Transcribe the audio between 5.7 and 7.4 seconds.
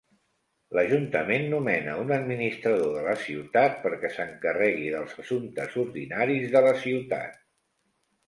ordinaris de la ciutat.